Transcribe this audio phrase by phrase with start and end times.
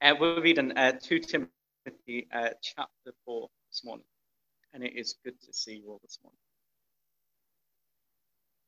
[0.00, 4.04] Uh, we're reading uh, 2 Timothy uh, chapter 4 this morning,
[4.72, 6.38] and it is good to see you all this morning.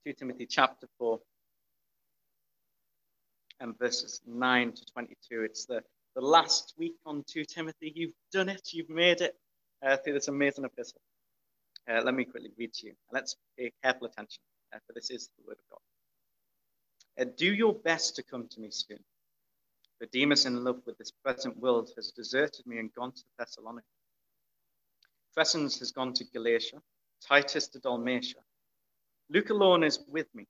[0.04, 1.20] 2 Timothy chapter 4
[3.60, 5.42] and verses 9 to 22.
[5.42, 5.84] It's the,
[6.16, 7.92] the last week on 2 Timothy.
[7.94, 9.36] You've done it, you've made it
[9.86, 11.00] uh, through this amazing epistle.
[11.88, 12.94] Uh, let me quickly read to you.
[13.12, 14.42] Let's pay careful attention,
[14.74, 15.78] uh, for this is the word of
[17.18, 17.36] God.
[17.36, 18.98] Do your best to come to me soon
[20.00, 23.86] but Demas, in love with this present world, has deserted me and gone to Thessalonica.
[25.36, 26.80] Crescens has gone to Galatia,
[27.20, 28.40] Titus to Dalmatia.
[29.28, 30.46] Luke alone is with me,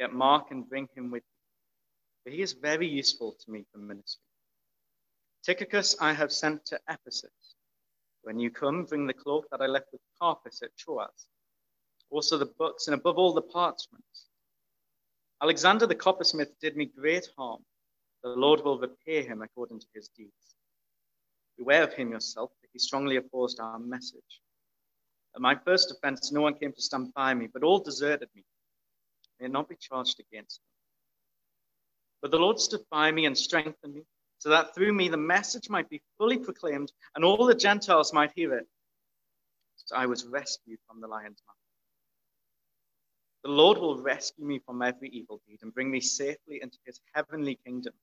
[0.00, 3.78] yet Mark and bring him with you, for he is very useful to me for
[3.78, 4.24] ministry.
[5.44, 7.54] Tychicus I have sent to Ephesus.
[8.22, 11.26] When you come, bring the cloak that I left with Carpus at Troas,
[12.10, 14.28] also the books, and above all the parchments.
[15.42, 17.62] Alexander the coppersmith did me great harm
[18.22, 20.56] the Lord will repay him according to his deeds.
[21.56, 24.40] Beware of him yourself, for he strongly opposed our message.
[25.34, 28.44] At my first offense, no one came to stand by me, but all deserted me.
[29.38, 30.68] May it not be charged against me.
[32.22, 34.02] But the Lord stood by me and strengthened me,
[34.38, 38.32] so that through me the message might be fully proclaimed, and all the Gentiles might
[38.34, 38.66] hear it.
[39.76, 41.56] So I was rescued from the lion's mouth.
[43.44, 47.00] The Lord will rescue me from every evil deed and bring me safely into his
[47.14, 47.94] heavenly kingdom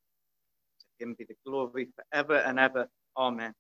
[0.99, 2.87] him be the glory forever and ever.
[3.17, 3.53] Amen.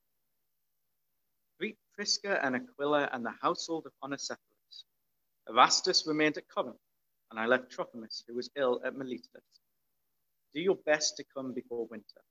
[1.59, 4.85] Greet Prisca and Aquila and the household of Onesiphorus.
[5.49, 6.75] Erastus remained at Corinth,
[7.31, 9.43] and I left Trophimus, who was ill at Miletus.
[10.53, 12.21] Do your best to come before winter.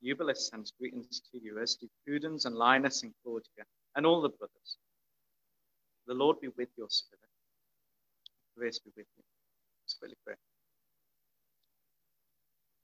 [0.00, 3.64] Eubulus sends greetings to you, as do Pudens and Linus and Claudia,
[3.96, 4.78] and all the brothers.
[6.06, 7.20] The Lord be with your spirit.
[8.56, 9.24] Grace be with you.
[10.02, 10.38] Let's.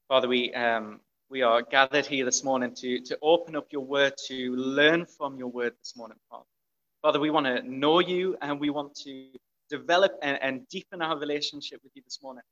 [0.09, 4.15] Father, we um, we are gathered here this morning to, to open up your word,
[4.29, 6.45] to learn from your word this morning, Father.
[7.03, 9.31] Father, we want to know you and we want to
[9.69, 12.45] develop and, and deepen our relationship with you this morning.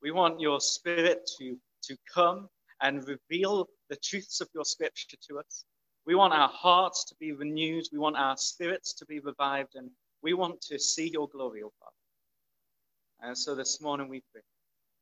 [0.00, 2.48] We want your spirit to, to come
[2.80, 5.64] and reveal the truths of your scripture to us.
[6.06, 7.86] We want our hearts to be renewed.
[7.92, 9.74] We want our spirits to be revived.
[9.74, 9.90] And
[10.22, 13.28] we want to see your glory, O Father.
[13.28, 14.42] And so this morning we pray,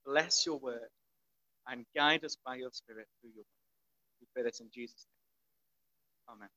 [0.06, 0.88] bless your word
[1.70, 4.20] and guide us by your Spirit through your word.
[4.20, 5.06] We pray this in Jesus'
[6.28, 6.36] name.
[6.36, 6.48] Amen.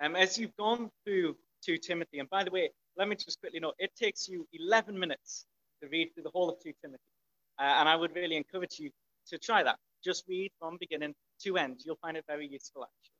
[0.00, 3.60] Um, as you've gone through 2 Timothy, and by the way, let me just quickly
[3.60, 5.46] note, it takes you 11 minutes
[5.82, 7.02] to read through the whole of 2 Timothy.
[7.58, 8.90] Uh, and I would really encourage you
[9.28, 9.78] to try that.
[10.04, 11.80] Just read from beginning to end.
[11.84, 13.14] You'll find it very useful, actually.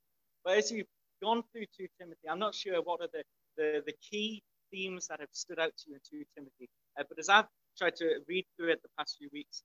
[0.44, 0.86] But as you've
[1.22, 3.22] gone through 2 Timothy, I'm not sure what are the,
[3.56, 6.68] the, the key themes that have stood out to you in 2 Timothy.
[6.98, 7.46] Uh, but as I've
[7.76, 9.62] tried to read through it the past few weeks,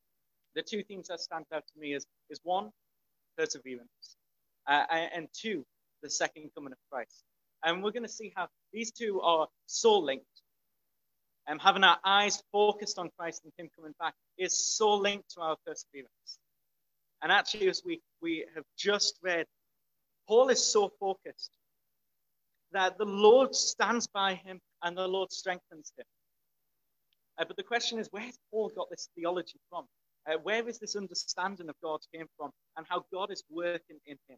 [0.56, 2.72] the two things that stand out to me is, is one,
[3.38, 4.18] perseverance,
[4.68, 5.66] uh, and two,
[6.04, 7.24] the second coming of Christ.
[7.64, 10.26] And we're going to see how these two are so linked.
[11.48, 15.32] And um, having our eyes focused on Christ and Him coming back is so linked
[15.32, 16.40] to our perseverance.
[17.22, 19.46] And actually, as we, we have just read,
[20.28, 21.52] Paul is so focused
[22.72, 26.06] that the Lord stands by him and the Lord strengthens him.
[27.40, 29.86] Uh, but the question is, where's Paul got this theology from?
[30.30, 34.18] Uh, where is this understanding of God came from and how God is working in
[34.28, 34.38] him?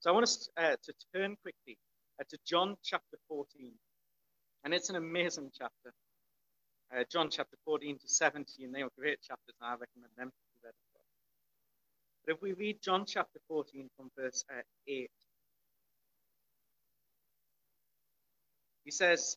[0.00, 1.78] So I want us uh, to turn quickly
[2.20, 3.72] uh, to John chapter 14.
[4.64, 5.94] And it's an amazing chapter.
[6.94, 10.32] Uh, John chapter 14 to 17, they are great chapters, and I recommend them to
[10.52, 10.74] be read.
[12.26, 15.10] But if we read John chapter 14 from verse uh, 8,
[18.84, 19.36] he says,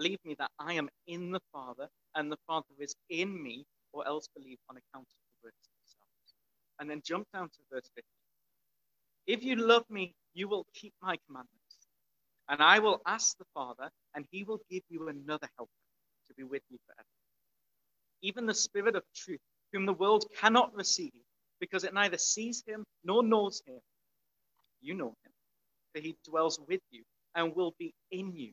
[0.00, 4.06] Believe me that I am in the Father and the Father is in me, or
[4.08, 6.34] else believe on account of the words themselves.
[6.80, 8.04] And then jump down to verse 15.
[9.26, 11.58] If you love me, you will keep my commandments.
[12.48, 15.70] And I will ask the Father, and he will give you another helper
[16.28, 17.06] to be with you forever.
[18.22, 19.40] Even the Spirit of truth,
[19.74, 21.12] whom the world cannot receive,
[21.60, 23.80] because it neither sees him nor knows him.
[24.80, 25.32] You know him,
[25.94, 27.02] for he dwells with you
[27.34, 28.52] and will be in you.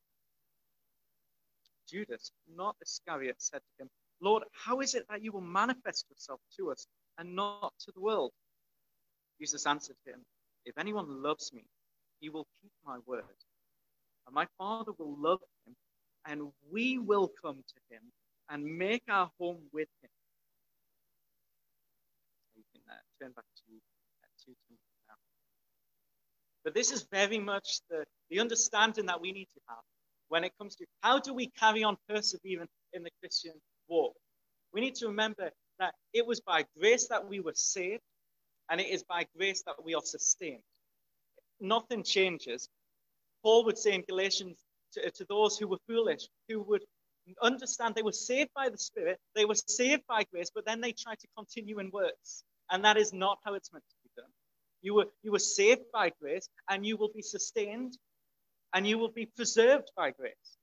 [1.91, 3.89] Judas, not Iscariot, said to him,
[4.21, 7.99] Lord, how is it that you will manifest yourself to us and not to the
[7.99, 8.31] world?
[9.39, 10.21] Jesus answered him,
[10.65, 11.65] If anyone loves me,
[12.19, 13.23] he will keep my word.
[14.27, 15.75] And my Father will love him,
[16.25, 18.01] and we will come to him
[18.49, 20.09] and make our home with him.
[22.55, 23.73] You can uh, turn back to
[24.23, 24.51] uh, 2
[25.09, 25.15] now.
[26.63, 29.83] But this is very much the, the understanding that we need to have
[30.31, 33.51] when it comes to how do we carry on persevering in the Christian
[33.89, 34.13] walk.
[34.73, 38.01] We need to remember that it was by grace that we were saved,
[38.69, 40.63] and it is by grace that we are sustained.
[41.59, 42.69] Nothing changes.
[43.43, 44.57] Paul would say in Galatians
[44.93, 46.83] to, to those who were foolish, who would
[47.41, 50.93] understand they were saved by the Spirit, they were saved by grace, but then they
[50.93, 52.45] tried to continue in works.
[52.69, 54.31] And that is not how it's meant to be done.
[54.81, 57.97] You were, you were saved by grace, and you will be sustained
[58.73, 60.57] and you will be preserved by grace.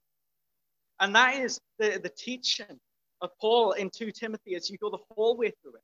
[1.00, 2.80] And that is the, the teaching
[3.20, 5.82] of Paul in 2 Timothy as you go the whole way through it.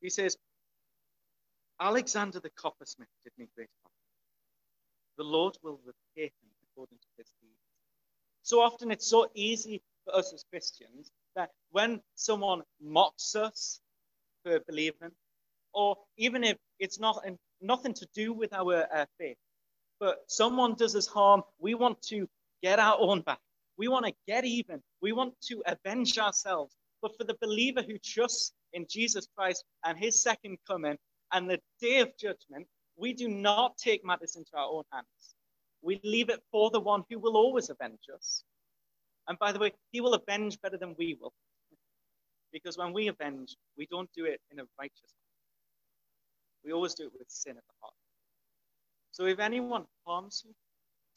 [0.00, 0.36] He says,
[1.80, 3.92] Alexander the coppersmith did me great harm.
[5.16, 7.54] The Lord will repay him according to his deeds.
[8.42, 13.80] So often it's so easy for us as Christians that when someone mocks us
[14.42, 15.10] for believing,
[15.72, 17.24] or even if it's not
[17.60, 19.36] nothing to do with our uh, faith.
[20.00, 22.28] But someone does us harm, we want to
[22.62, 23.40] get our own back.
[23.76, 24.82] We want to get even.
[25.00, 26.74] We want to avenge ourselves.
[27.00, 30.98] But for the believer who trusts in Jesus Christ and his second coming
[31.32, 32.66] and the day of judgment,
[32.96, 35.06] we do not take matters into our own hands.
[35.82, 38.42] We leave it for the one who will always avenge us.
[39.28, 41.32] And by the way, he will avenge better than we will.
[42.52, 45.14] Because when we avenge, we don't do it in a righteous
[46.64, 47.94] we always do it with sin at the heart.
[49.12, 50.54] So if anyone harms you,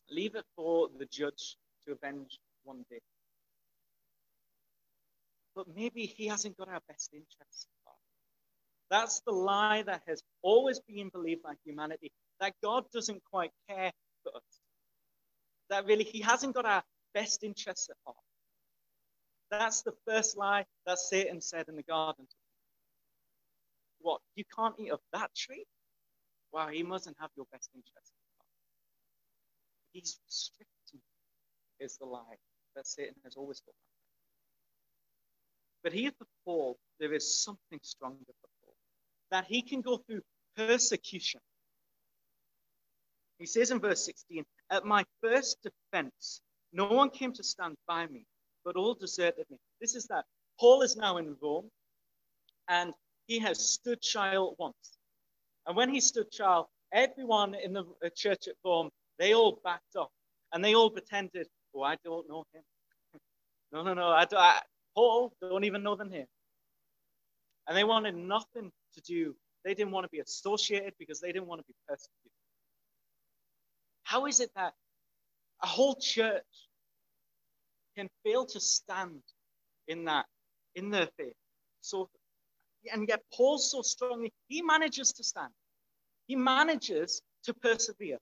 [0.09, 2.99] leave it for the judge to avenge one day.
[5.55, 7.97] But maybe he hasn't got our best interests at heart.
[8.89, 13.91] That's the lie that has always been believed by humanity that God doesn't quite care
[14.23, 14.61] for us.
[15.69, 16.83] That really he hasn't got our
[17.13, 18.17] best interests at heart.
[19.49, 22.27] That's the first lie that Satan said in the garden
[24.01, 24.21] what?
[24.35, 25.65] You can't eat of that tree?
[26.51, 28.11] Wow, he mustn't have your best interest.
[29.93, 31.01] He's restricting,
[31.79, 32.37] is the lie
[32.75, 33.75] that Satan has always got.
[35.83, 38.73] But here for Paul, there is something stronger for Paul
[39.31, 40.21] that he can go through
[40.55, 41.41] persecution.
[43.39, 46.41] He says in verse 16, At my first defense,
[46.73, 48.25] no one came to stand by me,
[48.63, 49.57] but all deserted me.
[49.79, 50.25] This is that.
[50.59, 51.69] Paul is now in Rome,
[52.67, 52.93] and
[53.31, 54.97] he has stood trial once.
[55.65, 58.89] And when he stood trial, everyone in the church at Rome,
[59.19, 60.09] they all backed off
[60.51, 62.61] and they all pretended, oh, I don't know him.
[63.71, 64.59] no, no, no, I, don't, I,
[64.95, 66.25] Paul don't even know them here.
[67.69, 69.33] And they wanted nothing to do.
[69.63, 72.31] They didn't want to be associated because they didn't want to be persecuted.
[74.03, 74.73] How is it that
[75.63, 76.43] a whole church
[77.95, 79.21] can fail to stand
[79.87, 80.25] in that,
[80.75, 81.35] in their faith,
[81.79, 82.09] so
[82.91, 85.51] and yet Paul's so strongly, he manages to stand.
[86.27, 88.17] He manages to persevere.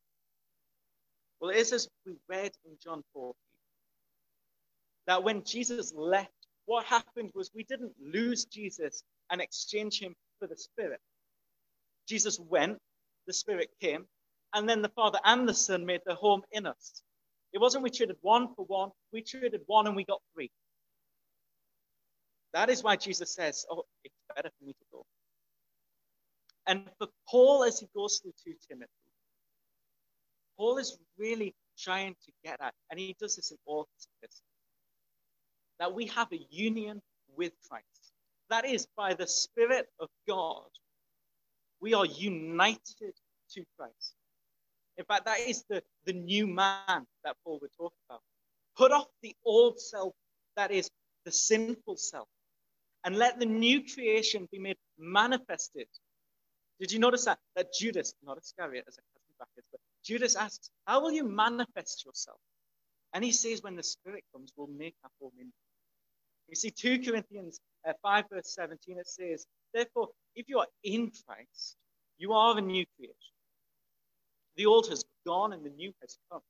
[1.40, 3.34] Well, it is as we read in John 14
[5.08, 6.32] that when Jesus left,
[6.66, 11.00] what happened was we didn't lose Jesus and exchange him for the Spirit.
[12.08, 12.78] Jesus went,
[13.26, 14.06] the Spirit came,
[14.54, 17.02] and then the Father and the Son made their home in us.
[17.54, 20.52] It wasn't we traded one for one, we traded one and we got three.
[22.54, 23.86] That is why Jesus says, Oh,
[24.36, 25.06] better for me to go.
[26.68, 28.92] And for Paul, as he goes through 2 Timothy,
[30.58, 34.44] Paul is really trying to get at, and he does this in all his epistles,
[35.80, 37.02] that we have a union
[37.36, 37.86] with Christ.
[38.50, 40.68] That is, by the Spirit of God,
[41.80, 43.14] we are united
[43.52, 44.16] to Christ.
[44.98, 48.22] In fact, that is the, the new man that Paul would talk about.
[48.78, 50.14] Put off the old self,
[50.58, 50.90] that is
[51.26, 52.28] the sinful self,
[53.04, 55.88] and let the new creation be made manifested.
[56.80, 57.40] Did you notice that?
[57.56, 62.06] That Judas, not Iscariot as a cousin brackets, but Judas asks, How will you manifest
[62.06, 62.40] yourself?
[63.14, 65.54] And he says, When the Spirit comes, we'll make our home in you.
[66.50, 71.12] You see, 2 Corinthians uh, 5, verse 17, it says, Therefore, if you are in
[71.26, 71.76] Christ,
[72.18, 73.16] you are a new creation.
[74.56, 76.42] The old has gone and the new has come.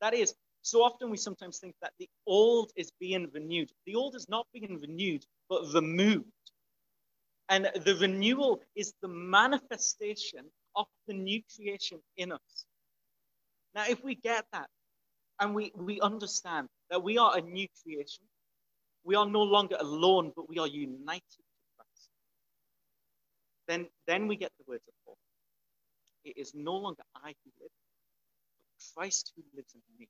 [0.00, 0.34] That is,
[0.64, 3.70] so often we sometimes think that the old is being renewed.
[3.84, 6.24] The old is not being renewed, but removed.
[7.50, 12.64] And the renewal is the manifestation of the new creation in us.
[13.74, 14.68] Now, if we get that
[15.38, 18.24] and we, we understand that we are a new creation,
[19.04, 21.42] we are no longer alone, but we are united to
[21.76, 22.08] Christ,
[23.68, 25.18] then, then we get the words of Paul.
[26.24, 27.70] It is no longer I who live,
[28.70, 30.08] but Christ who lives in me.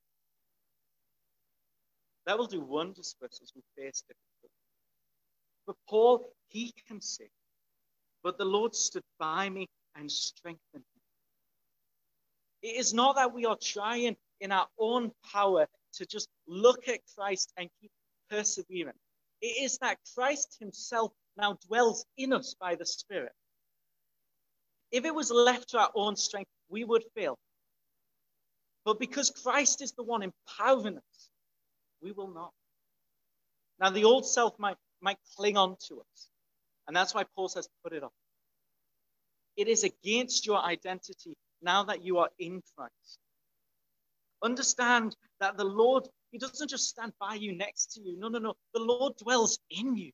[2.25, 4.53] That will do wonders for us as we face difficulty.
[5.67, 7.29] But Paul, he can say,
[8.23, 11.01] but the Lord stood by me and strengthened me.
[12.69, 16.99] It is not that we are trying in our own power to just look at
[17.15, 17.91] Christ and keep
[18.29, 18.95] persevering.
[19.41, 23.33] It is that Christ himself now dwells in us by the Spirit.
[24.91, 27.37] If it was left to our own strength, we would fail.
[28.85, 31.03] But because Christ is the one empowering us,
[32.05, 32.51] we will not.
[33.79, 36.29] Now, the old self might, might cling on to us.
[36.87, 38.13] And that's why Paul says, put it off.
[39.57, 43.17] It is against your identity now that you are in Christ.
[44.43, 48.19] Understand that the Lord, He doesn't just stand by you next to you.
[48.19, 48.53] No, no, no.
[48.75, 50.11] The Lord dwells in you.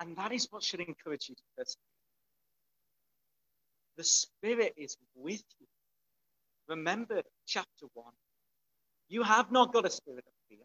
[0.00, 1.82] And that is what should encourage you to persevere.
[3.98, 5.66] The Spirit is with you.
[6.68, 8.06] Remember chapter 1.
[9.08, 10.64] You have not got a spirit of fear,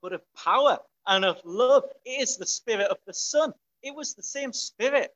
[0.00, 1.84] but of power and of love.
[2.04, 3.52] It is the Spirit of the Son.
[3.82, 5.10] It was the same Spirit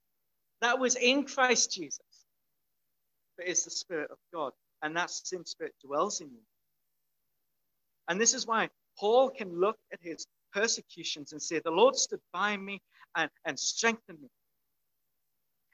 [0.61, 2.01] that was in Christ Jesus.
[3.37, 4.53] But it's the Spirit of God.
[4.83, 6.43] And that same Spirit dwells in you.
[8.09, 12.21] And this is why Paul can look at his persecutions and say, The Lord stood
[12.33, 12.81] by me
[13.17, 14.29] and, and strengthened me.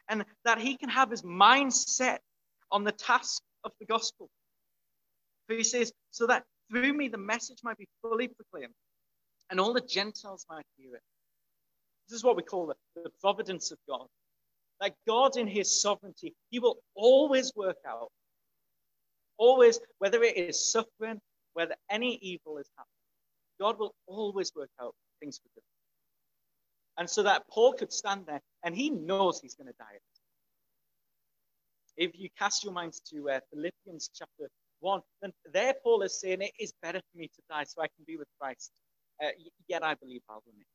[0.09, 2.21] And that he can have his mind set
[2.71, 4.29] on the task of the gospel.
[5.47, 8.75] For he says, So that through me the message might be fully proclaimed
[9.51, 11.03] and all the Gentiles might hear it.
[12.09, 14.07] This is what we call the, the providence of God
[14.83, 18.09] that God, in his sovereignty, he will always work out,
[19.39, 21.21] always, whether it is suffering,
[21.53, 22.89] whether any evil is happening,
[23.61, 25.63] God will always work out things for good.
[26.99, 29.99] And so that Paul could stand there and he knows he's going to die.
[31.97, 34.51] If you cast your minds to uh, Philippians chapter
[34.83, 37.87] 1, then there Paul is saying, It is better for me to die so I
[37.87, 38.73] can be with Christ.
[39.23, 39.29] Uh,
[39.69, 40.67] yet I believe I'll it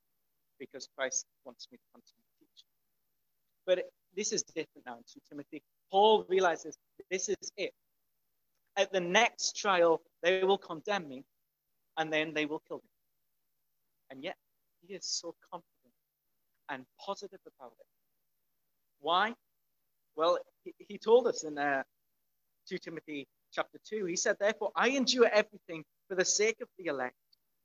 [0.60, 2.64] because Christ wants me to continue to teach.
[3.66, 5.62] But this is different now in 2 Timothy.
[5.92, 6.78] Paul realizes
[7.12, 7.74] this is it.
[8.78, 11.24] At the next trial, they will condemn me
[11.98, 12.90] and then they will kill me.
[14.10, 14.36] And yet,
[14.82, 15.94] he is so confident
[16.70, 17.88] and positive about it.
[19.00, 19.34] Why?
[20.16, 21.84] Well, he, he told us in uh,
[22.70, 26.88] 2 Timothy chapter 2, he said, Therefore, I endure everything for the sake of the
[26.88, 27.16] elect,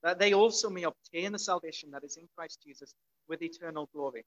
[0.02, 2.94] that they also may obtain the salvation that is in Christ Jesus
[3.28, 4.24] with eternal glory.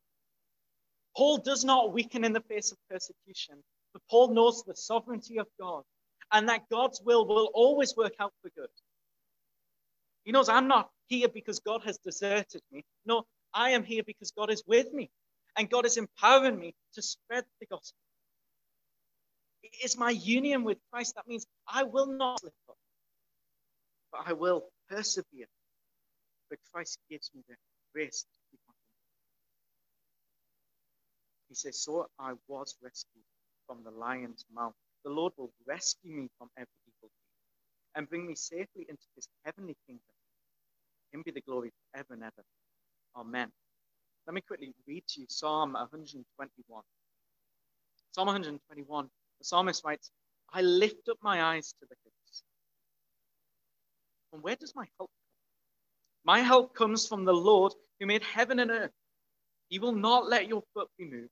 [1.16, 5.48] Paul does not weaken in the face of persecution, but Paul knows the sovereignty of
[5.60, 5.84] God
[6.32, 8.70] and that God's will will always work out for good.
[10.24, 12.84] He knows I'm not here because God has deserted me.
[13.06, 15.10] No, I am here because God is with me
[15.56, 17.98] and God is empowering me to spread the gospel.
[19.66, 22.78] It is my union with Christ that means I will not slip up,
[24.12, 25.48] but I will persevere.
[26.50, 27.56] But Christ gives me the
[27.94, 28.26] grace
[31.50, 33.24] He says, So I was rescued
[33.68, 34.74] from the lion's mouth.
[35.04, 37.32] The Lord will rescue me from every evil deed
[37.96, 40.04] and bring me safely into his heavenly kingdom.
[41.14, 42.44] Him be the glory forever and ever.
[43.16, 43.52] Amen.
[44.28, 46.84] Let me quickly read to you Psalm 121.
[48.14, 50.12] Psalm 121, the psalmist writes,
[50.54, 52.44] I lift up my eyes to the hills.
[54.34, 55.26] And where does my help come?
[56.26, 58.92] My help comes from the Lord who made heaven and earth.
[59.70, 61.30] He will not let your foot be moved.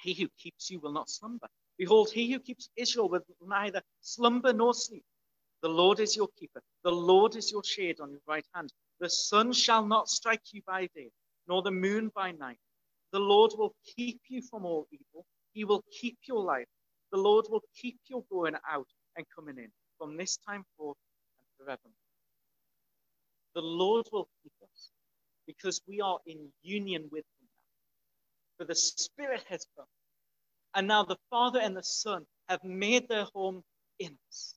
[0.00, 1.48] He who keeps you will not slumber.
[1.78, 5.04] Behold, he who keeps Israel will neither slumber nor sleep.
[5.62, 6.62] The Lord is your keeper.
[6.84, 8.72] The Lord is your shade on your right hand.
[9.00, 11.10] The sun shall not strike you by day,
[11.48, 12.58] nor the moon by night.
[13.12, 15.24] The Lord will keep you from all evil.
[15.56, 16.66] He will keep your life.
[17.12, 20.98] The Lord will keep your going out and coming in from this time forth
[21.38, 21.94] and forever.
[23.54, 24.90] The Lord will keep us
[25.46, 28.58] because we are in union with Him now.
[28.58, 29.86] For the Spirit has come
[30.74, 33.62] and now the Father and the Son have made their home
[33.98, 34.56] in us.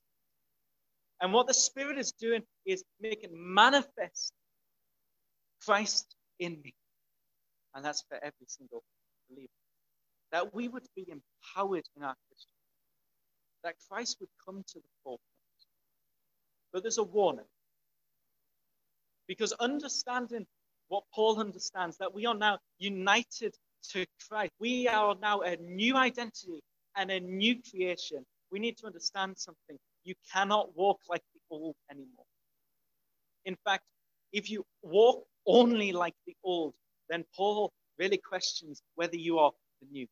[1.22, 4.34] And what the Spirit is doing is making manifest
[5.64, 6.74] Christ in me.
[7.74, 8.82] And that's for every single
[9.30, 9.48] believer.
[10.32, 12.54] That we would be empowered in our Christian.
[13.64, 15.20] That Christ would come to the forefront.
[16.72, 17.46] But there's a warning.
[19.26, 20.46] Because understanding
[20.88, 23.54] what Paul understands, that we are now united
[23.92, 26.62] to Christ, we are now a new identity
[26.96, 28.24] and a new creation.
[28.50, 29.78] We need to understand something.
[30.04, 32.24] You cannot walk like the old anymore.
[33.44, 33.84] In fact,
[34.32, 36.74] if you walk only like the old,
[37.08, 40.06] then Paul really questions whether you are the new.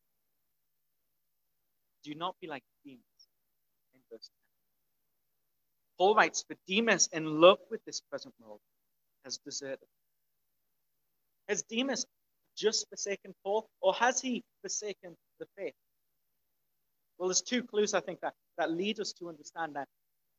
[2.03, 3.27] Do not be like Demas
[3.93, 4.31] in verse 10.
[5.97, 8.61] Paul writes, For Demas, in love with this present world,
[9.25, 9.87] has deserted.
[11.47, 12.05] Has Demas
[12.55, 15.73] just forsaken Paul, or has he forsaken the faith?
[17.17, 19.87] Well, there's two clues I think that, that lead us to understand that.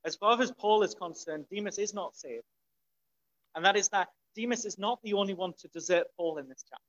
[0.05, 2.45] As far as Paul is concerned, Demas is not saved.
[3.55, 6.65] And that is that Demas is not the only one to desert Paul in this
[6.69, 6.83] chapter.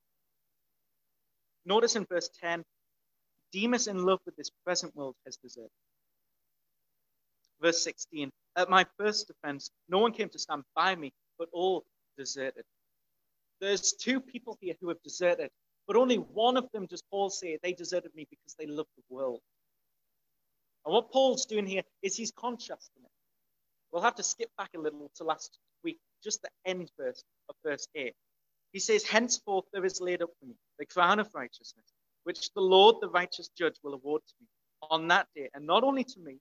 [1.66, 2.64] Notice in verse 10
[3.52, 5.70] Demas, in love with this present world, has deserted.
[7.62, 11.84] Verse 16 At my first defense, no one came to stand by me, but all
[12.18, 12.64] deserted.
[13.60, 15.50] There's two people here who have deserted,
[15.88, 19.16] but only one of them does Paul say they deserted me because they love the
[19.16, 19.40] world.
[20.86, 23.12] And what Paul's doing here is he's contrasting it.
[23.92, 27.56] We'll have to skip back a little to last week, just the end verse of
[27.64, 28.14] verse 8.
[28.74, 31.86] He says, Henceforth there is laid up for me the crown of righteousness,
[32.24, 34.48] which the Lord, the righteous judge, will award to me
[34.90, 36.38] on that day, and not only to me,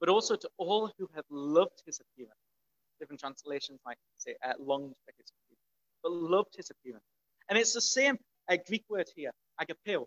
[0.00, 2.38] but also to all who have loved his appearance.
[3.00, 5.62] Different translations might say uh, longed for his appearance,
[6.02, 7.04] but loved his appearance.
[7.48, 10.06] And it's the same uh, Greek word here, agapeo.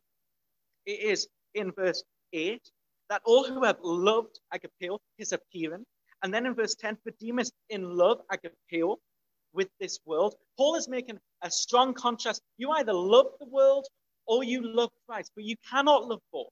[0.85, 2.03] It is in verse
[2.33, 2.61] 8
[3.09, 5.85] that all who have loved agapeo, his appearance,
[6.23, 8.97] and then in verse 10, for Demas in love, agapeo,
[9.53, 10.35] with this world.
[10.57, 12.41] Paul is making a strong contrast.
[12.57, 13.87] You either love the world
[14.27, 16.49] or you love Christ, but you cannot love both.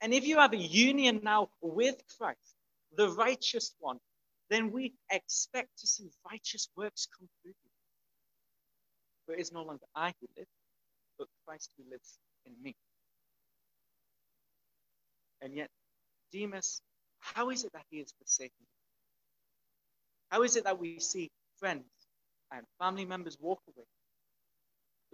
[0.00, 2.54] And if you have a union now with Christ,
[2.96, 3.98] the righteous one,
[4.48, 7.70] then we expect to see righteous works come through you.
[9.26, 10.46] For it is no longer I who live,
[11.18, 12.74] but Christ who lives in me.
[15.42, 15.68] And yet,
[16.32, 16.82] Demas,
[17.20, 18.66] how is it that he is forsaken?
[20.30, 21.84] How is it that we see friends
[22.52, 23.86] and family members walk away?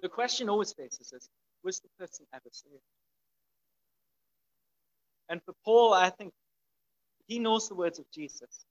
[0.03, 1.29] The question always faces us
[1.63, 2.83] was the person ever saved?
[5.29, 6.33] And for Paul, I think
[7.27, 8.65] he knows the words of Jesus.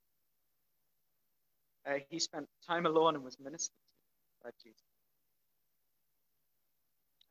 [1.85, 4.81] Uh, he spent time alone and was ministered to by Jesus.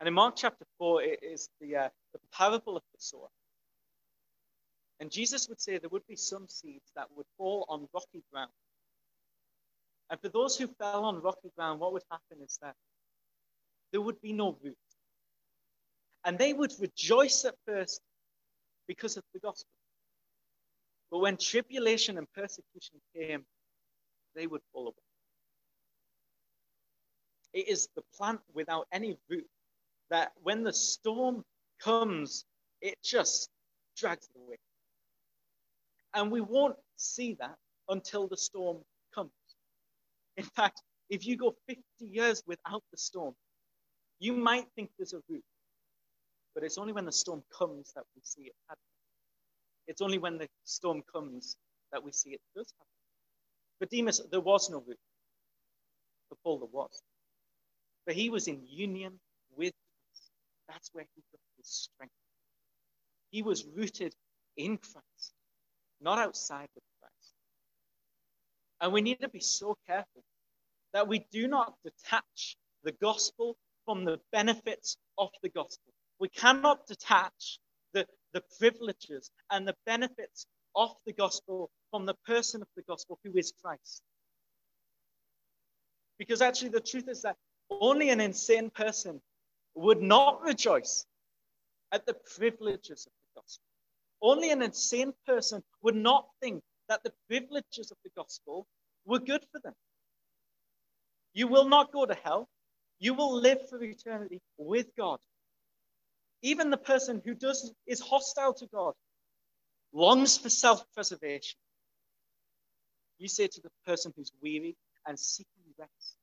[0.00, 3.28] And in Mark chapter 4, it is the, uh, the parable of the sower.
[5.00, 8.50] And Jesus would say there would be some seeds that would fall on rocky ground.
[10.10, 12.74] And for those who fell on rocky ground, what would happen is that
[13.94, 14.76] there would be no root.
[16.24, 18.00] And they would rejoice at first
[18.88, 19.70] because of the gospel.
[21.12, 23.44] But when tribulation and persecution came,
[24.34, 24.94] they would fall away.
[27.52, 29.46] It is the plant without any root
[30.10, 31.44] that when the storm
[31.80, 32.44] comes,
[32.80, 33.48] it just
[33.96, 34.58] drags it away.
[36.14, 37.54] And we won't see that
[37.88, 38.78] until the storm
[39.14, 39.30] comes.
[40.36, 43.36] In fact, if you go 50 years without the storm,
[44.24, 45.44] you might think there's a root,
[46.54, 48.80] but it's only when the storm comes that we see it happen.
[49.86, 51.56] It's only when the storm comes
[51.92, 52.88] that we see it does happen.
[53.78, 54.98] For Demas, there was no root.
[56.30, 57.02] For Paul, there was.
[58.06, 59.20] But he was in union
[59.56, 59.74] with.
[60.68, 62.14] That's where he got his strength.
[63.30, 64.14] He was rooted
[64.56, 65.34] in Christ,
[66.00, 67.34] not outside of Christ.
[68.80, 70.22] And we need to be so careful
[70.94, 75.92] that we do not detach the gospel from the benefits of the gospel.
[76.18, 77.58] We cannot detach
[77.92, 83.18] the, the privileges and the benefits of the gospel from the person of the gospel,
[83.24, 84.02] who is Christ.
[86.18, 87.36] Because actually, the truth is that
[87.70, 89.20] only an insane person
[89.74, 91.06] would not rejoice
[91.92, 93.64] at the privileges of the gospel.
[94.22, 98.66] Only an insane person would not think that the privileges of the gospel
[99.04, 99.74] were good for them.
[101.34, 102.48] You will not go to hell.
[102.98, 105.18] You will live for eternity with God.
[106.42, 108.94] Even the person who does is hostile to God
[109.92, 111.58] longs for self-preservation.
[113.18, 114.76] You say to the person who's weary
[115.06, 116.16] and seeking rest,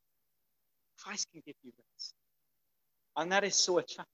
[0.99, 2.13] Christ can give you rest.
[3.15, 4.07] And that is so attractive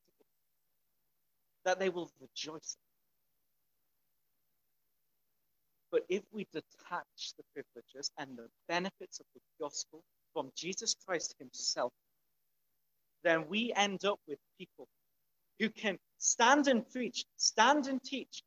[1.66, 2.78] that they will rejoice.
[5.92, 11.36] But if we detach the privileges and the benefits of the gospel from Jesus Christ
[11.40, 11.92] Himself,
[13.24, 14.88] then we end up with people
[15.60, 18.44] who can stand and preach, stand and teach,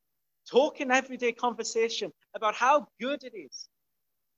[0.49, 3.67] talk in everyday conversation about how good it is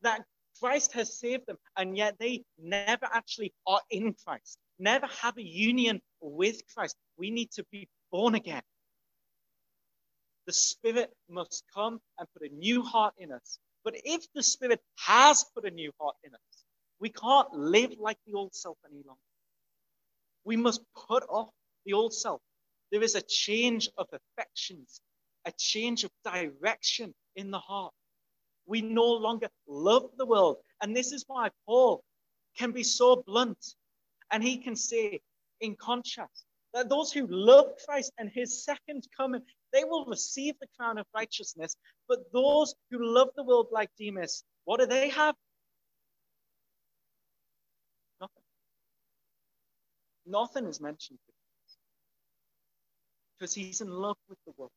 [0.01, 0.23] that
[0.59, 5.43] Christ has saved them, and yet they never actually are in Christ, never have a
[5.43, 6.95] union with Christ.
[7.17, 8.61] We need to be born again.
[10.45, 13.59] The Spirit must come and put a new heart in us.
[13.83, 16.63] But if the Spirit has put a new heart in us,
[16.99, 19.19] we can't live like the old self any longer.
[20.45, 21.49] We must put off
[21.85, 22.41] the old self.
[22.91, 25.01] There is a change of affections,
[25.45, 27.93] a change of direction in the heart.
[28.65, 30.57] We no longer love the world.
[30.81, 32.03] And this is why Paul
[32.57, 33.75] can be so blunt.
[34.31, 35.21] And he can say,
[35.59, 40.67] in contrast, that those who love Christ and his second coming, they will receive the
[40.77, 41.75] crown of righteousness.
[42.07, 45.35] But those who love the world like Demas, what do they have?
[50.25, 51.19] Nothing is mentioned
[53.37, 54.71] because he's in love with the world.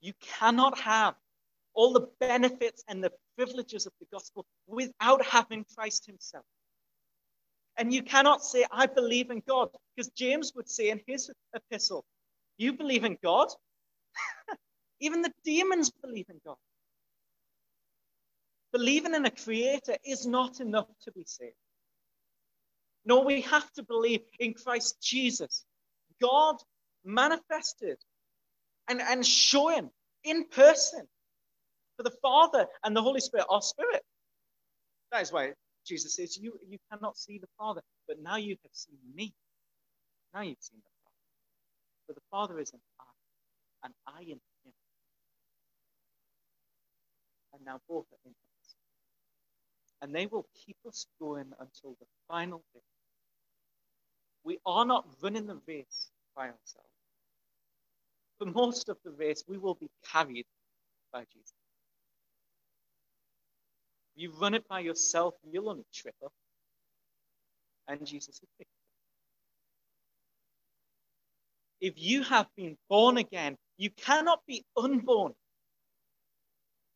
[0.00, 1.14] You cannot have
[1.74, 6.44] all the benefits and the privileges of the gospel without having Christ himself.
[7.76, 12.04] And you cannot say, I believe in God, because James would say in his epistle,
[12.56, 13.48] You believe in God?
[15.00, 16.56] Even the demons believe in God.
[18.72, 21.54] Believing in a creator is not enough to be saved.
[23.06, 25.64] No, we have to believe in Christ Jesus,
[26.20, 26.56] God
[27.04, 27.98] manifested
[28.88, 29.90] and, and shown
[30.24, 31.06] in person
[31.96, 34.02] for the Father and the Holy Spirit are spirit.
[35.12, 35.52] That is why
[35.86, 39.32] Jesus says, you, you cannot see the Father, but now you have seen me.
[40.34, 41.14] Now you've seen the Father.
[42.08, 44.72] For the Father is in I, and I in him.
[47.54, 48.74] And now both are in us.
[50.02, 52.80] And they will keep us going until the final day.
[54.66, 56.90] Are not running the race by ourselves.
[58.38, 60.44] For most of the race, we will be carried
[61.12, 61.54] by Jesus.
[64.16, 66.32] You run it by yourself, you'll only trip up.
[67.88, 68.66] And Jesus will pick
[71.80, 75.34] If you have been born again, you cannot be unborn.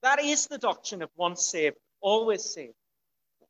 [0.03, 2.75] That is the doctrine of once saved, always saved.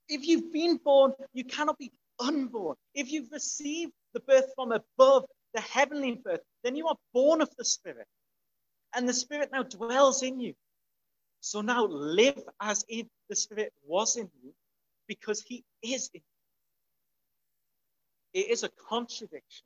[0.08, 2.76] If you've been born, you cannot be unborn.
[2.94, 7.50] If you've received the birth from above, the heavenly birth, then you are born of
[7.56, 8.06] the Spirit.
[8.94, 10.54] And the Spirit now dwells in you.
[11.40, 14.52] So now live as if the Spirit was in you
[15.06, 16.20] because He is in
[18.34, 18.42] you.
[18.42, 19.64] It is a contradiction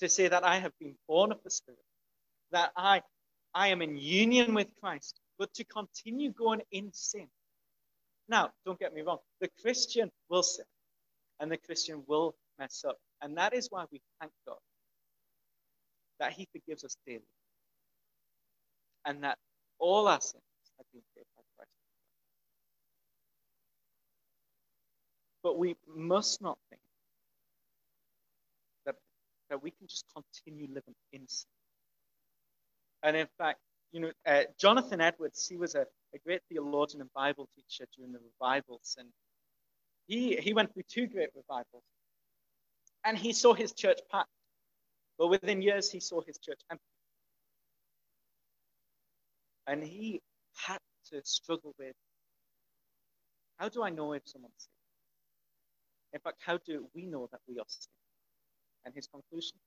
[0.00, 1.78] to say that I have been born of the Spirit,
[2.50, 3.02] that I,
[3.54, 7.28] I am in union with Christ, but to continue going in sin.
[8.28, 10.64] Now, don't get me wrong, the Christian will sin
[11.40, 12.98] and the Christian will mess up.
[13.24, 14.58] And that is why we thank God
[16.20, 17.22] that He forgives us daily
[19.06, 19.38] and that
[19.78, 20.42] all our sins
[20.76, 21.70] have been paid by Christ.
[25.42, 26.82] But we must not think
[28.84, 28.96] that,
[29.48, 31.48] that we can just continue living in sin.
[33.02, 33.58] And in fact,
[33.92, 38.12] you know, uh, Jonathan Edwards, he was a, a great theologian and Bible teacher during
[38.12, 38.96] the revivals.
[38.98, 39.08] And
[40.08, 41.84] he, he went through two great revivals.
[43.04, 44.28] And he saw his church packed.
[45.18, 46.82] But within years, he saw his church empty.
[49.66, 50.20] And he
[50.56, 50.78] had
[51.10, 51.94] to struggle with
[53.58, 54.70] how do I know if someone's saved?
[56.14, 57.88] In fact, how do we know that we are saved?
[58.84, 59.58] And his conclusion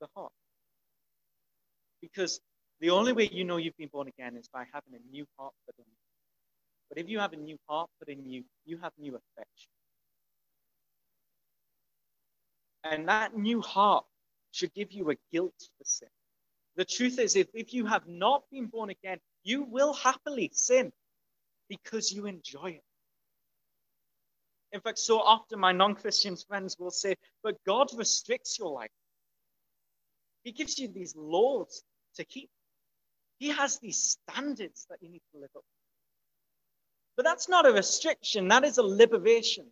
[0.00, 0.32] the heart.
[2.00, 2.40] Because
[2.80, 5.54] the only way you know you've been born again is by having a new heart
[5.64, 5.98] put in you.
[6.88, 9.70] But if you have a new heart put in you, you have new affection.
[12.84, 14.04] And that new heart
[14.50, 16.08] should give you a guilt for sin.
[16.76, 20.92] The truth is, if, if you have not been born again, you will happily sin
[21.68, 22.84] because you enjoy it.
[24.72, 28.90] In fact, so often my non Christian friends will say, but God restricts your life.
[30.44, 31.82] He gives you these laws
[32.16, 32.48] to keep.
[33.38, 35.62] He has these standards that you need to live up.
[35.62, 35.68] To.
[37.16, 39.66] But that's not a restriction, that is a liberation.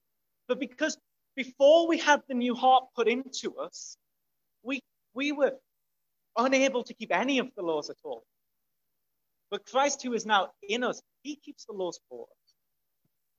[0.48, 0.98] But because
[1.36, 3.96] before we had the new heart put into us,
[4.62, 4.80] we,
[5.14, 5.52] we were
[6.36, 8.24] unable to keep any of the laws at all.
[9.50, 12.54] But Christ, who is now in us, he keeps the laws for us.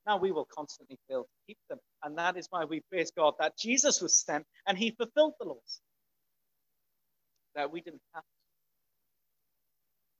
[0.06, 1.80] Now we will constantly fail to keep them.
[2.04, 5.48] And that is why we praise God that Jesus was sent and he fulfilled the
[5.48, 5.82] laws
[7.56, 8.30] that we didn't have to.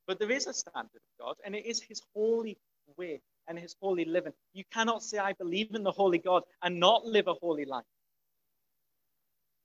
[0.08, 2.58] But there is a standard of God, and it is his holy
[2.98, 4.34] way and his holy living.
[4.54, 7.86] You cannot say, I believe in the holy God and not live a holy life.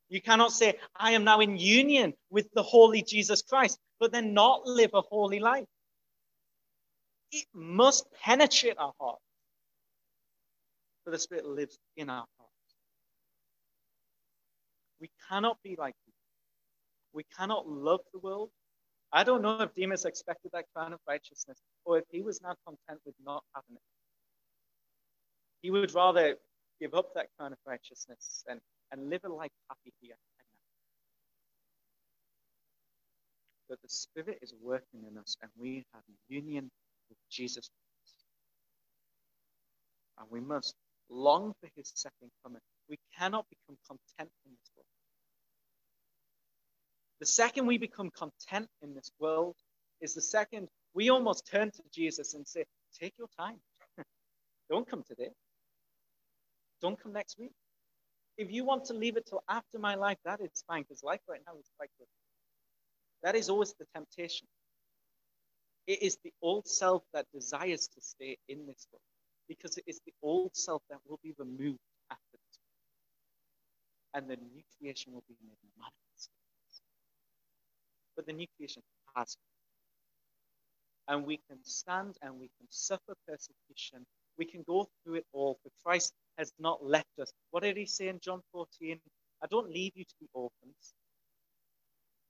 [0.09, 4.35] You cannot say, I am now in union with the holy Jesus Christ, but then
[4.35, 5.65] not live a holy life.
[7.33, 9.19] It must penetrate our heart.
[11.05, 12.51] For the Spirit lives in our heart.
[15.01, 16.15] We cannot be like people.
[17.13, 18.51] We cannot love the world.
[19.17, 22.55] I don't know if Demas expected that crown of righteousness or if he was now
[22.67, 23.83] content with not having it.
[25.63, 26.37] He would rather
[26.79, 28.61] give up that crown of righteousness and,
[28.93, 30.17] and live a life happy here
[33.71, 36.71] But the Spirit is working in us and we have union
[37.09, 38.17] with Jesus Christ.
[40.19, 40.75] And we must
[41.09, 42.61] long for his second coming.
[42.91, 44.96] We cannot become content in this world.
[47.21, 49.57] The second we become content in this world
[50.01, 52.65] is the second we almost turn to Jesus and say,
[52.99, 53.57] Take your time.
[54.71, 55.31] Don't come today.
[56.81, 57.53] Don't come next week.
[58.39, 61.21] If you want to leave it till after my life, that is fine, because life
[61.29, 62.09] right now is quite good.
[63.23, 64.47] That is always the temptation.
[65.87, 69.01] It is the old self that desires to stay in this world
[69.49, 71.79] because it is the old self that will be removed
[72.11, 72.59] after this
[74.15, 74.15] world.
[74.15, 76.06] And the new creation will be made manifest.
[78.17, 78.83] But the new creation
[79.17, 79.37] has
[81.09, 84.05] and we can stand and we can suffer persecution.
[84.39, 87.31] We can go through it all, for Christ has not left us.
[87.51, 88.99] What did he say in John 14?
[89.43, 90.95] I don't leave you to be orphans.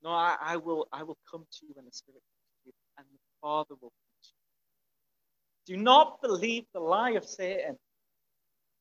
[0.04, 2.22] No, I, I will I will come to you when the Spirit
[2.66, 5.78] you, and the Father will come to you.
[5.78, 7.76] Do not believe the lie of Satan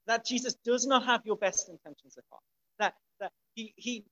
[0.08, 2.44] that Jesus does not have your best intentions at heart.
[2.80, 4.06] That that he he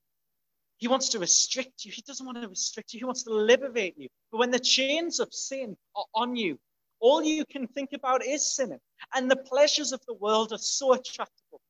[0.78, 1.92] he wants to restrict you.
[1.92, 2.98] He doesn't want to restrict you.
[2.98, 4.08] He wants to liberate you.
[4.30, 6.58] But when the chains of sin are on you,
[7.00, 8.80] all you can think about is sinning.
[9.14, 11.60] And the pleasures of the world are so attractive.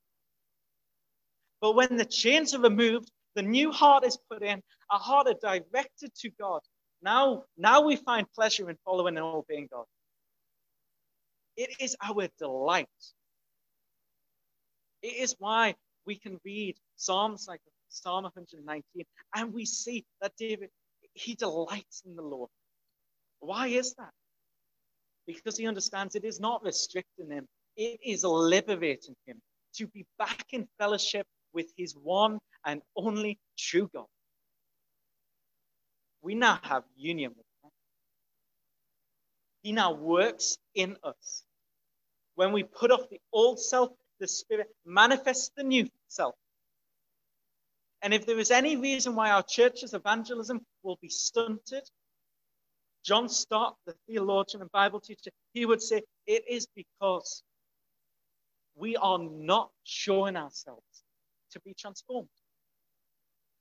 [1.61, 5.59] But when the chains are removed, the new heart is put in, a heart are
[5.59, 6.61] directed to God.
[7.03, 9.85] Now, now we find pleasure in following and obeying God.
[11.57, 12.89] It is our delight.
[15.03, 15.75] It is why
[16.07, 17.61] we can read Psalms like
[17.95, 19.05] Psalm 119
[19.37, 20.71] and we see that David,
[21.15, 22.51] he delights in the Lord.
[23.41, 24.11] Why is that?
[25.27, 29.41] Because he understands it is not restricting him, it is liberating him
[29.75, 34.07] to be back in fellowship with his one and only true God.
[36.23, 37.71] We now have union with him.
[39.63, 41.43] He now works in us.
[42.35, 46.35] When we put off the old self, the Spirit manifests the new self.
[48.05, 51.89] And if there is any reason why our church's evangelism will be stunted,
[53.03, 57.43] John Stott, the theologian and Bible teacher, he would say it is because
[58.77, 60.85] we are not showing ourselves
[61.53, 62.29] to be transformed.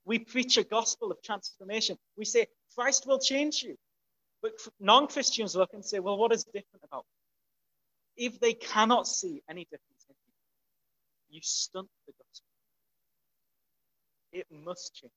[0.04, 1.96] We preach a gospel of transformation.
[2.18, 3.76] We say, Christ will change you.
[4.42, 7.06] But non Christians look and say, well, what is different about
[8.18, 8.26] me?
[8.26, 12.53] If they cannot see any difference in you, you stunt the gospel.
[14.34, 15.12] It must change.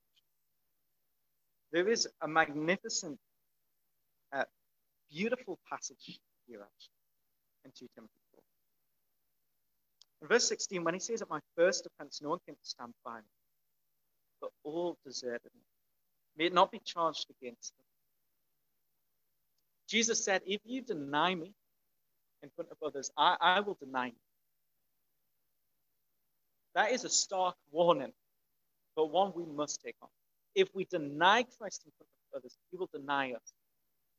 [1.72, 3.18] There is a magnificent,
[4.32, 4.44] uh,
[5.12, 8.44] beautiful passage here, actually, in 2 Timothy 4.
[10.22, 13.18] In verse 16, when he says, At my first offense, no one can stand by
[13.18, 13.26] me,
[14.40, 15.62] but all deserted me.
[16.38, 17.86] May it not be charged against them.
[19.88, 21.54] Jesus said, If you deny me
[22.44, 24.22] in front of others, I, I will deny you.
[26.76, 28.14] That is a stark warning,
[28.98, 30.10] but one we must take on.
[30.56, 33.54] If we deny Christ in front of others, he will deny us.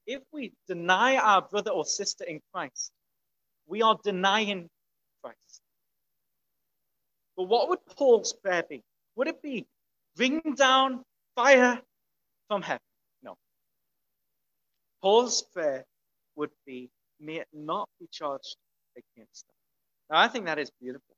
[0.07, 2.93] If we deny our brother or sister in Christ,
[3.67, 4.71] we are denying
[5.23, 5.61] Christ.
[7.37, 8.83] But what would Paul's prayer be?
[9.17, 9.67] Would it be
[10.17, 11.03] bring down
[11.35, 11.81] fire
[12.47, 12.81] from heaven?
[13.23, 13.37] No.
[15.03, 15.85] Paul's prayer
[16.37, 16.89] would be,
[17.21, 18.57] may it not be charged
[18.97, 19.55] against them.
[20.11, 21.17] Now, I think that is beautiful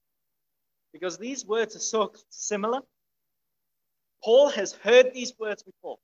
[0.93, 2.81] because these words are so similar.
[4.23, 5.99] Paul has heard these words before.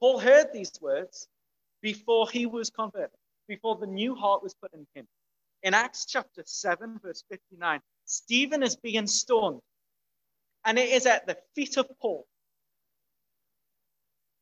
[0.00, 1.28] Paul heard these words
[1.80, 3.16] before he was converted,
[3.48, 5.06] before the new heart was put in him.
[5.62, 9.60] In Acts chapter 7, verse 59, Stephen is being stoned,
[10.64, 12.26] and it is at the feet of Paul.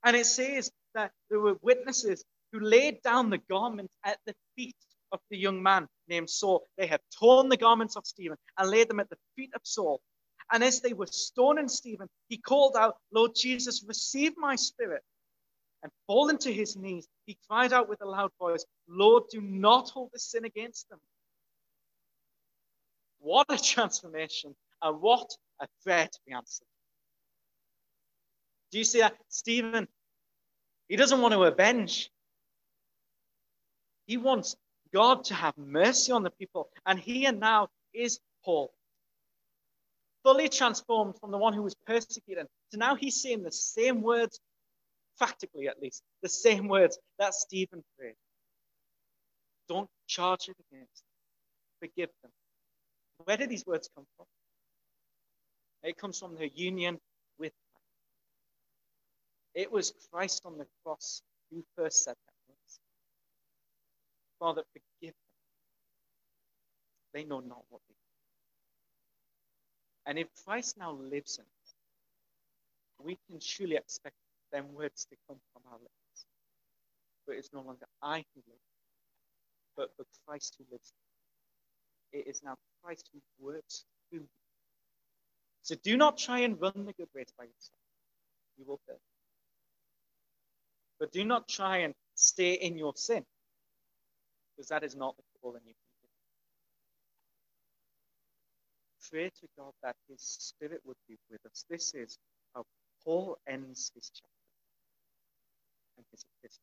[0.03, 4.77] And it says that there were witnesses who laid down the garments at the feet
[5.13, 6.67] of the young man named Saul.
[6.77, 10.01] They had torn the garments of Stephen and laid them at the feet of Saul.
[10.53, 15.03] And as they were stoning Stephen, he called out, Lord Jesus, receive my spirit.
[15.85, 19.91] and falling to his knees, he cried out with a loud voice, Lord, do not
[19.91, 20.99] hold this sin against them.
[23.21, 25.31] What a transformation, and what
[25.61, 26.67] a prayer to be answered.
[28.73, 29.15] Do you see that?
[29.29, 29.87] Stephen,
[30.89, 32.11] he doesn't want to avenge.
[34.07, 34.57] He wants
[34.93, 36.71] God to have mercy on the people.
[36.87, 38.73] And here now is Paul,
[40.25, 42.47] fully transformed from the one who was persecuted.
[42.73, 44.41] So now he's saying the same words,
[45.19, 48.17] practically at least, the same words that Stephen prayed.
[49.69, 51.89] Don't charge it against them.
[51.89, 52.33] Forgive them.
[53.25, 54.27] Where did these words come from?
[55.83, 56.99] It comes from their union
[57.39, 57.87] with Christ.
[59.55, 62.35] It was Christ on the cross who first said that.
[64.45, 65.33] Father, forgive them.
[67.15, 68.04] They know not what they do.
[70.07, 71.75] And if Christ now lives in us,
[72.99, 74.17] we can surely expect
[74.53, 76.27] them words to come from our lips.
[77.27, 78.61] But it's no longer I who live,
[79.77, 80.93] but, but Christ who lives.
[82.13, 84.29] It is now Christ who works through you.
[85.63, 87.81] So do not try and run the good race by yourself.
[88.59, 89.01] You will fail.
[91.01, 93.25] But do not try and stay in your sin
[94.57, 96.09] because that is not the calling you can do.
[99.11, 101.65] Pray to God that His Spirit would be with us.
[101.69, 102.19] This is
[102.55, 102.65] how
[103.05, 104.29] Paul ends his chapter
[105.97, 106.63] and his epistle.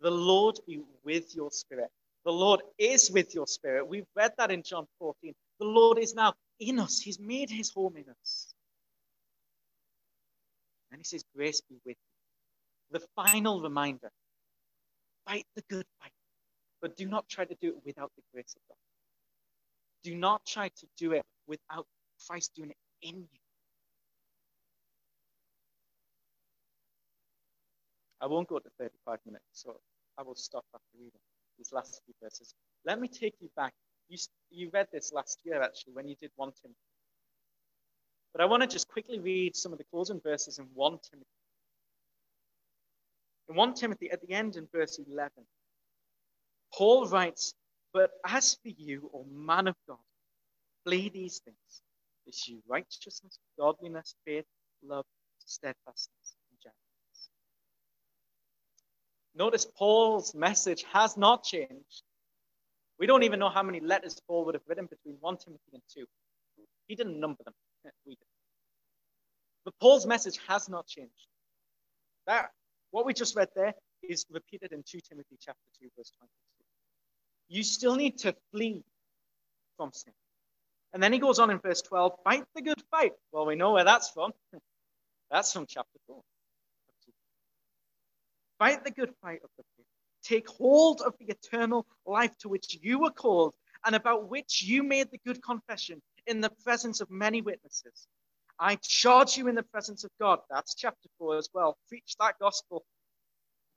[0.00, 1.90] The Lord be with your spirit.
[2.24, 3.86] The Lord is with your spirit.
[3.88, 5.32] We've read that in John 14.
[5.58, 8.52] The Lord is now in us, He's made His home in us.
[10.90, 12.98] And He says, Grace be with you.
[12.98, 14.10] The final reminder
[15.26, 16.12] fight the good fight.
[16.82, 18.76] But do not try to do it without the grace of God.
[20.02, 21.86] Do not try to do it without
[22.26, 23.40] Christ doing it in you.
[28.20, 29.80] I won't go to 35 minutes, so
[30.18, 31.20] I will stop after reading
[31.56, 32.54] these last few verses.
[32.84, 33.72] Let me take you back.
[34.08, 34.18] You,
[34.50, 36.76] you read this last year, actually, when you did 1 Timothy.
[38.32, 41.26] But I want to just quickly read some of the closing verses in 1 Timothy.
[43.48, 45.30] In 1 Timothy, at the end in verse 11,
[46.72, 47.54] Paul writes,
[47.92, 49.98] But as for you, O man of God,
[50.84, 51.82] flee these things.
[52.24, 54.44] Pursue righteousness, godliness, faith,
[54.82, 55.04] love,
[55.44, 57.30] steadfastness, and gentleness.
[59.34, 62.02] Notice Paul's message has not changed.
[62.98, 65.82] We don't even know how many letters Paul would have written between 1 Timothy and
[65.92, 66.04] 2.
[66.86, 67.54] He didn't number them.
[68.06, 68.26] We did.
[69.64, 71.28] But Paul's message has not changed.
[72.26, 72.50] That
[72.90, 76.28] what we just read there is repeated in 2 Timothy chapter 2, verse 22
[77.50, 78.82] you still need to flee
[79.76, 80.14] from sin.
[80.94, 83.12] And then he goes on in verse 12 fight the good fight.
[83.32, 84.32] Well, we know where that's from.
[85.30, 86.20] That's from chapter 4.
[88.58, 89.86] Fight the good fight of the faith.
[90.24, 93.54] Take hold of the eternal life to which you were called
[93.86, 98.08] and about which you made the good confession in the presence of many witnesses.
[98.58, 100.40] I charge you in the presence of God.
[100.50, 101.78] That's chapter 4 as well.
[101.88, 102.84] Preach that gospel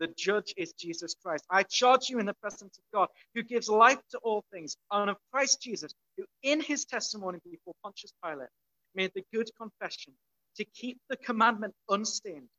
[0.03, 1.45] the judge is Jesus Christ.
[1.49, 5.09] I charge you in the presence of God, who gives life to all things, and
[5.09, 8.49] of Christ Jesus, who in his testimony before Pontius Pilate
[8.95, 10.11] made the good confession
[10.57, 12.49] to keep the commandment unstained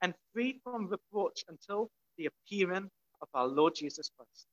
[0.00, 2.88] and free from reproach until the appearing
[3.20, 4.46] of our Lord Jesus Christ,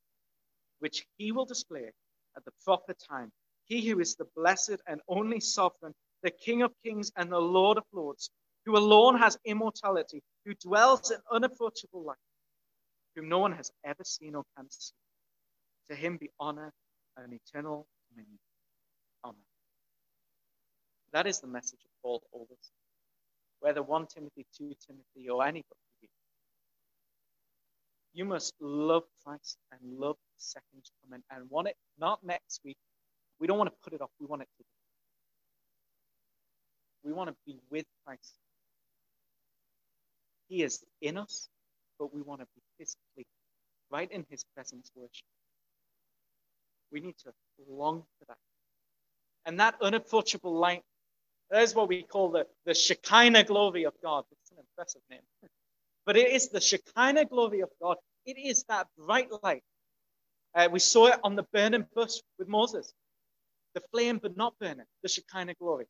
[0.80, 1.92] which he will display
[2.36, 3.32] at the proper time.
[3.66, 7.78] He who is the blessed and only sovereign, the King of kings and the Lord
[7.78, 8.32] of lords,
[8.66, 12.18] who alone has immortality, who dwells in unapproachable light
[13.16, 14.94] whom no one has ever seen or can see.
[15.90, 16.72] To him be honor
[17.18, 18.40] and eternal dominion.
[19.26, 19.36] Amen.
[21.14, 22.72] That is the message of Paul always.
[23.60, 26.10] Whether 1 Timothy, 2 Timothy, or any book you read.
[28.14, 32.78] You must love Christ and love the second coming and want it not next week.
[33.40, 34.12] We don't want to put it off.
[34.20, 34.68] We want it today.
[37.04, 38.36] We want to be with Christ.
[40.48, 41.48] He is in us,
[42.00, 43.28] but we want to be physically
[43.92, 45.28] right in his presence worship.
[46.92, 47.32] We need to
[47.70, 48.38] long for that.
[49.46, 50.84] And that unapproachable light,
[51.56, 54.24] is what we call the, the Shekinah glory of God.
[54.32, 55.22] It's an impressive name.
[56.06, 57.98] But it is the Shekinah glory of God.
[58.26, 59.62] It is that bright light.
[60.56, 62.92] Uh, we saw it on the burning bush with Moses.
[63.76, 65.86] The flame but not burning, the Shekinah glory.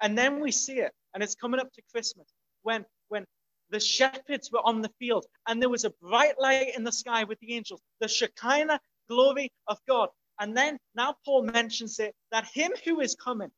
[0.00, 2.26] And then we see it, and it's coming up to Christmas
[2.62, 3.24] when, when
[3.72, 7.24] the shepherds were on the field, and there was a bright light in the sky
[7.24, 10.10] with the angels, the Shekinah glory of God.
[10.38, 13.50] And then now Paul mentions it that him who is coming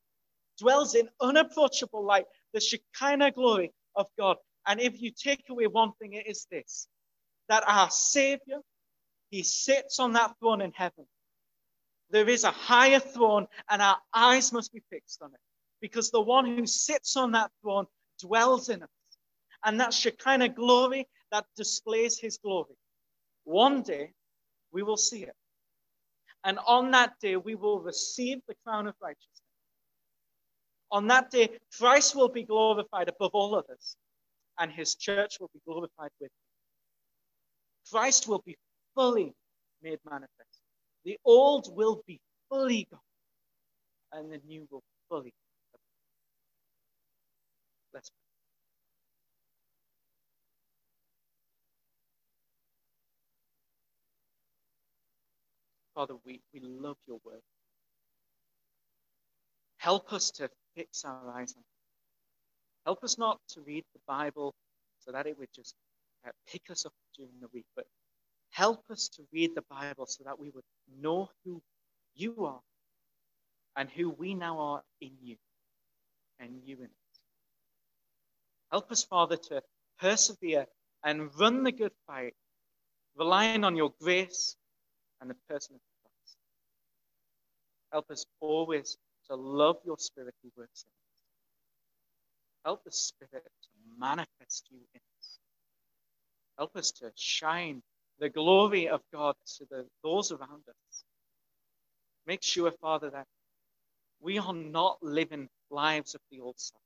[0.58, 4.36] dwells in unapproachable light, the Shekinah glory of God.
[4.66, 6.86] And if you take away one thing, it is this
[7.48, 8.60] that our Savior,
[9.30, 11.06] He sits on that throne in heaven.
[12.10, 15.40] There is a higher throne, and our eyes must be fixed on it
[15.80, 17.86] because the one who sits on that throne
[18.20, 18.88] dwells in us.
[19.64, 22.76] And that Shekinah glory that displays His glory.
[23.44, 24.12] One day
[24.72, 25.34] we will see it.
[26.44, 29.40] And on that day, we will receive the crown of righteousness.
[30.90, 31.48] On that day,
[31.78, 33.96] Christ will be glorified above all others,
[34.58, 37.90] and his church will be glorified with him.
[37.90, 38.56] Christ will be
[38.94, 39.32] fully
[39.82, 40.60] made manifest.
[41.04, 43.00] The old will be fully gone,
[44.12, 45.32] and the new will fully.
[47.92, 48.23] Let's pray.
[55.94, 57.42] Father, we, we love your word.
[59.78, 61.74] Help us to fix our eyes on it.
[62.84, 64.54] Help us not to read the Bible
[65.00, 65.74] so that it would just
[66.26, 67.86] uh, pick us up during the week, but
[68.50, 70.64] help us to read the Bible so that we would
[71.00, 71.62] know who
[72.14, 72.60] you are
[73.76, 75.36] and who we now are in you
[76.40, 77.20] and you in us.
[78.70, 79.62] Help us, Father, to
[80.00, 80.66] persevere
[81.04, 82.34] and run the good fight,
[83.16, 84.56] relying on your grace
[85.20, 86.36] and the person of Christ.
[87.92, 88.96] Help us always
[89.28, 92.64] to love your Spirit who works in us.
[92.64, 95.38] Help the Spirit to manifest you in us.
[96.58, 97.82] Help us to shine
[98.20, 101.04] the glory of God to the, those around us.
[102.26, 103.26] Make sure, Father, that
[104.20, 106.80] we are not living lives of the old self.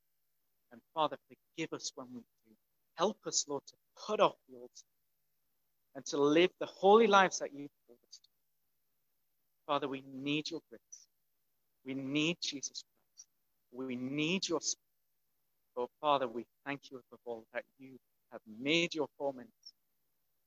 [0.73, 2.55] And Father, forgive us when we do.
[2.97, 3.75] Help us, Lord, to
[4.07, 4.98] put off the old self
[5.99, 8.29] and to live the holy lives that you've called us to.
[9.67, 11.09] Father, we need your grace.
[11.85, 13.27] We need Jesus Christ.
[13.73, 14.79] We need your spirit.
[15.77, 17.99] Oh, Father, we thank you above all that you
[18.31, 19.43] have made your home.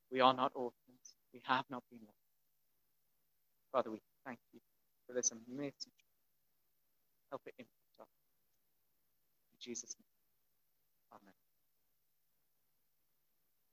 [0.09, 1.17] We are not orphans.
[1.33, 2.15] We have not been lost.
[3.73, 4.61] Father, we thank you
[5.05, 5.73] for this amazing.
[7.29, 8.07] Help it impact us.
[9.51, 10.05] In Jesus' name.